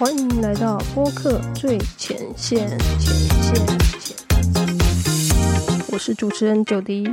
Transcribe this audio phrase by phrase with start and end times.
[0.00, 2.66] 欢迎来到播客最前线，
[2.98, 3.66] 前线，
[5.92, 7.06] 我是主持人九迪。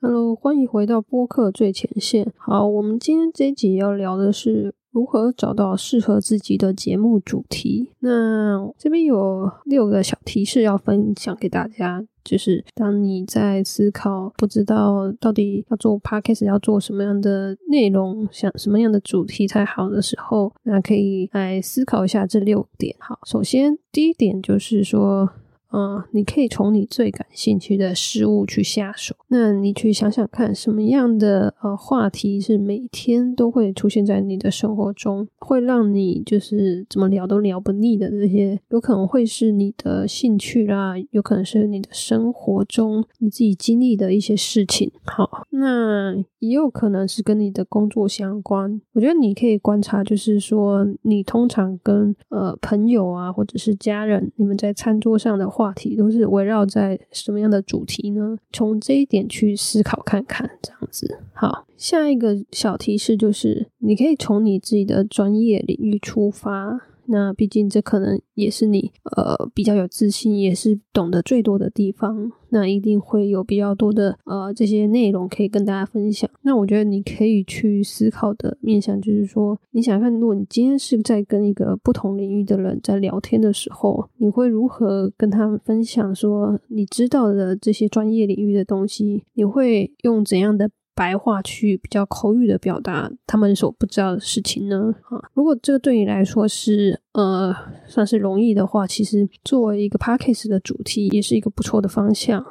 [0.00, 2.32] Hello，欢迎回到播客最前线。
[2.38, 4.74] 好，我们今天这一集要聊的是。
[4.90, 7.90] 如何找到适合自己的节目主题？
[8.00, 22.96] 那这边有六个小提示要分享给大家，就是当你在思考不知道到底要做 podcast 要做什么样的内容，想什么样的主题才好的时候，那可以来思考一下这六点。
[22.98, 25.30] 好，首先第一点就是说。
[25.70, 29.14] 嗯，你可以从你最感兴趣的事物去下手。
[29.28, 44.90] 那你去想想看，什么样的呃话题是每天都会出现在你的生活中，会让你就是怎么聊都聊不腻的这些，有可能会是你的兴趣啦，有可能是你的生活中你自己经历的一些事情。
[45.04, 48.80] 好，那也有可能是跟你的工作相关。
[48.94, 55.46] 我觉得你可以观察，就是说你通常跟呃朋友啊，或者是家人，你们在餐桌上的。
[55.58, 58.38] 话题都是围绕在什么样的主题呢？
[58.52, 61.18] 从这一点去思考看看，这样子。
[61.32, 66.82] 好，下一个小提示就是，你可以从你自己的专业领域出发。
[67.08, 72.30] 那毕竟这可能也是你呃比较有自信，也是懂得最多的地方。
[72.50, 76.28] 那一定会有比较多的呃这些内容可以跟大家分享。
[76.42, 89.24] 那我觉得你可以去思考的面向就是说，你想看，如果你今天是在跟一个不同领域的人在聊天的时候，你会如何跟他们分享说你知道的这些专业领域的东西？
[89.34, 90.70] 你会用怎样的？
[90.98, 94.92] 白话去比较口语的表达他们所不知道的事情呢？
[95.08, 97.54] 啊，如果这个对你来说是呃
[97.86, 102.44] 算是容易的话，其实作为一个 p a c k a g e 的主题，也是一个不错的方向。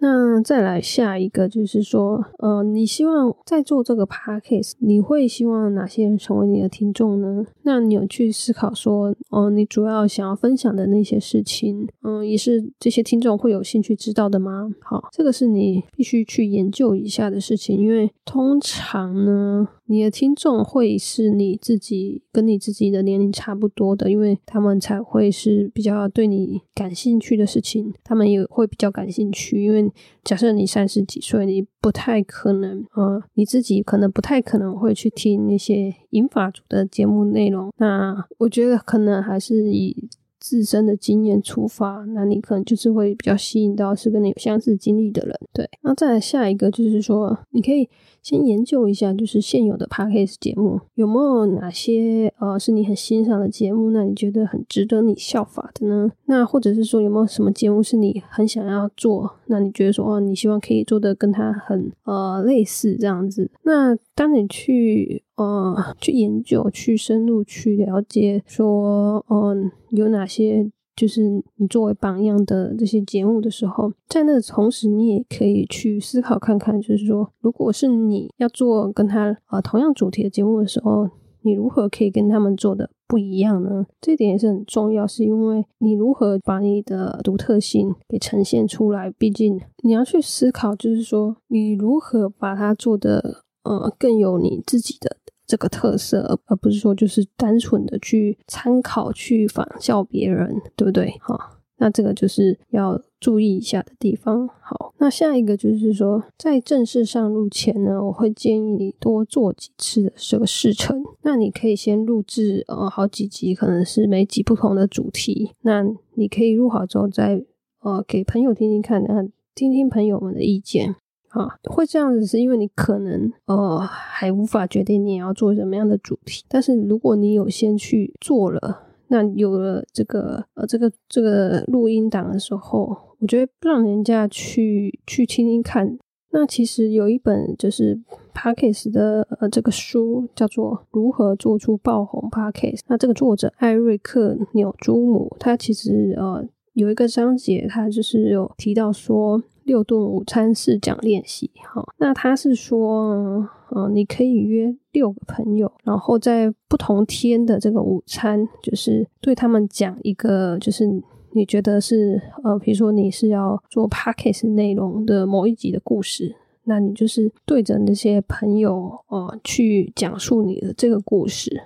[0.00, 7.44] 那再来下一个，就是说，呃，你希望在做这个 podcast，你会希望哪些人成为你的听众呢？
[7.62, 14.70] 那你有去思考说，哦，你主要想要分享的那些事情，嗯，也是这些听众会有兴趣知道的吗？
[14.82, 19.68] 好，这个是你必须去研究一下的事情，因为通常呢。
[19.88, 29.62] 你的听众会是你自己跟你自己的年龄差不多的，因为他们才会是比较对你感兴趣的事情，他们也会比较感兴趣。
[29.66, 37.72] 因为假设你三十几岁，你不太可能，呃，你自己可能不太可能会去听那些英法族的节目内容。
[37.78, 40.08] 那我觉得可能还是以
[40.48, 45.36] 自身的经验出发，那你可能就是会比较吸引到是跟你有相似经历的人。
[45.52, 47.88] 对，那再来下一个就是说，你可以。
[48.22, 53.92] 先研究一下，就是现有的 podcast 节目有没有哪些呃是你很欣赏的节目？
[53.92, 56.10] 那你觉得很值得你效法的呢？
[56.24, 59.32] 那或者是说有没有什么节目是你很想要做？
[59.46, 63.48] 那你觉得说哦，你希望可以做的跟他很呃类似这样子？
[63.62, 70.70] 那当你去呃去研究、去深入去了解，说嗯有哪些？
[70.96, 81.10] 就是你作为榜样的这些节目的时候，在那同时，你也可以去思考看看，就是说，如果是你要做跟他呃同样主题的节目的时候，
[81.42, 83.84] 你如何可以跟他们做的不一样呢？
[84.00, 89.12] 这点也是很重要，是因为你如何把你的独特性给呈现出来。
[89.18, 95.18] 毕竟你要去思考，就是说，你如何把它做的呃更有你自己的。
[95.46, 101.10] 这个特色，而不是说就是单纯的去参考、去仿效别人，对不对？
[101.20, 104.48] 哈，那这个就是要注意一下的地方。
[104.48, 111.02] 好，那下一个就是说，在正式上路前呢，我会建议你多做几次的这个试程。
[111.22, 115.52] 那你可以先录制呃好几集，可能是每集不同的主题。
[115.62, 115.84] 那
[116.14, 117.44] 你可以录好之后，再
[117.82, 120.96] 呃给朋友听听看，那听听朋友们的意见。
[121.36, 135.98] 啊，会这样子是因为你可能呃还无法决定你要做什么样的主题，但是如果你有先去做了，那有了这个呃这个这个录音档的时候，我觉得让人家去去听听看。
[136.30, 138.00] 那其实有一本就是
[138.32, 149.42] p a c k e s 的呃这个书叫做《如何做出爆红 p a c k e s 那这个作者艾瑞克纽朱姆，他其实呃有一个章节，他就是有提到说。
[149.66, 160.86] 六顿午餐试讲练习，哈，那他是说，嗯，你可以约六个朋友，然后在不同天的这个午餐，就是对他们讲一个，就是
[161.32, 171.64] 你觉得是，呃，比如说你是要做 podcast 内容的某一集的故事，那你就是对着那些朋友，呃，去讲述你的这个故事。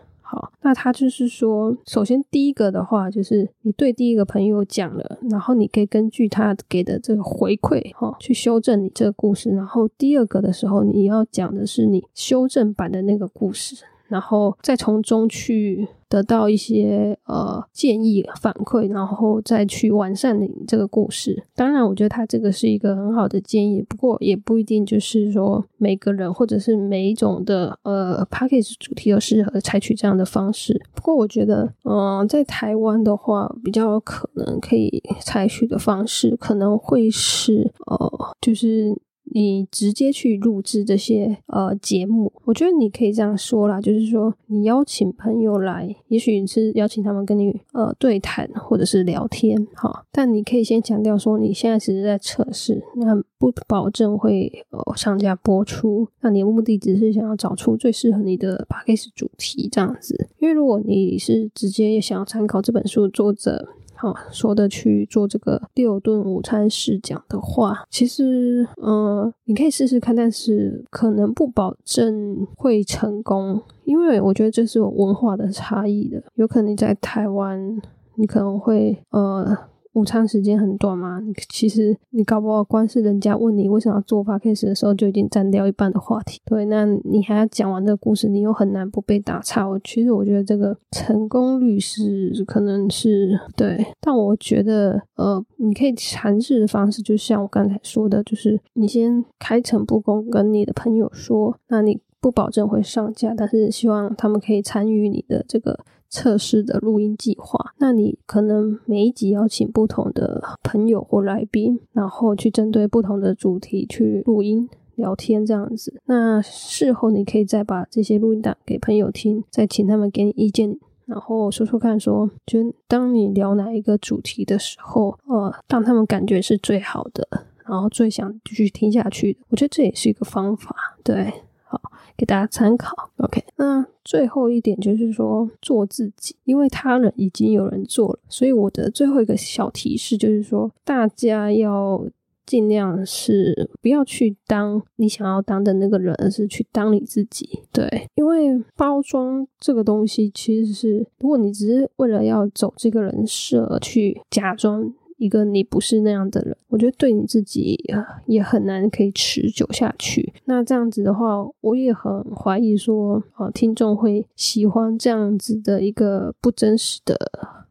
[0.71, 9.51] 那他就是说，首先第一个的话，就是你对第一个朋友讲了，然后你可以根据他给的这个回馈，哈，去修正你这个故事。
[9.51, 13.85] 然后第二个的时候，你要讲的是你修正版的那个故事。
[14.07, 21.45] 然后再从中去得到一些呃建议反馈，然后再去完善你这个故事。
[21.55, 30.83] 当然，我觉得他这个是一个很好的建议，不过也不一定就是说每个人或者是每一种的呃 package 主题都适合采取这样的方式。
[30.93, 39.01] 不过，我觉得嗯，在台湾的话，比较可能可以采取的方式，可能会是呃，就是。
[39.33, 63.69] 你直接去录制这些呃节目，我觉得你可以这样说啦，就是说你邀请朋友来，也许是邀请他们跟你呃对谈或者是聊天，哈，但你可以先强调说你现在只是在测试，那不保证会呃上架播出，那你的目的只是想要找出最适合你的 p a c k a g e 主题这样子，因为如果你是直接想要参考这本书的作者。
[64.01, 77.81] 好说的去做这个六顿午餐试讲的话，其实嗯，你可以试试看，但是可能不保证会成功，因为我觉得这是有文化的差异的，有可能你在台湾，
[78.15, 79.57] 你可能会呃。
[79.95, 86.41] 午餐时间很短嘛，其实你搞不好光是人家问你为什么要做 podcast 的时候，就已经占掉一半的话题。
[86.45, 89.69] 对，那你还要讲完这个故事，你又很难不被打岔。
[89.69, 105.81] 我其实我觉得这个成功率是可能是对，但我觉得呃，你可以尝试的方式，就像我刚才说的，就是你先开诚布公跟你的朋友说，那你不保证会上架，但是希望他们可以参与你的这个。
[106.11, 116.01] 测试的录音计划，那你可能每一集邀请不同的朋友或来宾，然后去针对不同的主题去录音聊天这样子。
[116.07, 120.77] 那事后你可以再把这些录音档给朋友听，再请他们给你意见，
[121.07, 127.27] 然后说说看，说就当你聊哪一个主题的时候，呃，让他们感觉是最好的，
[127.65, 129.39] 然后最想继续听下去的。
[129.51, 130.75] 我觉得这也是一个方法，
[131.05, 131.33] 对。
[131.71, 131.81] 好，
[132.17, 133.11] 给大家参考。
[133.19, 142.05] OK，那最后一点就是说做自己，因为他人已经有人做了，所以我的最后一个小提示就是说，大家要
[142.45, 147.61] 尽量是不要去当你想要当的那个人，而是去当你自己。
[147.73, 154.93] 对，因为包装这个东西其实是，如果你只是为了要走这个人设去假装。
[155.21, 157.79] 一个你不是那样的人，我觉得对你自己
[158.25, 160.33] 也很难可以持久下去。
[160.47, 167.15] 那这样子的话，我也很怀疑说，啊，听众会喜欢这样子的一个不真实的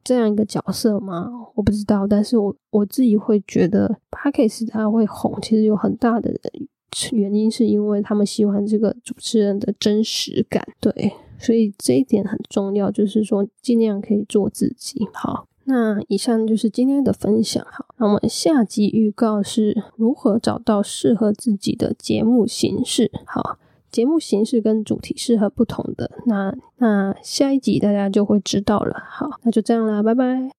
[0.03, 1.27] 这样一个角色吗？
[1.55, 6.31] 我不知道，但是我我自己会觉得 p a c k e s 他会红，其实有很大的
[7.13, 10.63] 原因是因为他们喜欢这个主持人的真实感。
[10.79, 15.07] 对，所以这一点很重要，就是说尽量可以做自己。
[15.11, 15.48] 好。
[15.69, 23.59] 那以上就是今天的分享，好，那我们下集预告是如何找到适合自己的节目形式，好，
[23.91, 30.49] 节目形式跟主题适合不同的，那那下一集大家就会知道了，好，那就这样啦，拜拜。